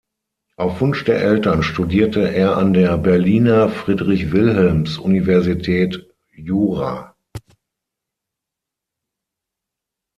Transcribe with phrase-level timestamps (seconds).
[0.57, 7.15] Auf Wunsch der Eltern studierte er an der Berliner "Friedrich-Wilhelms-Universität" Jura.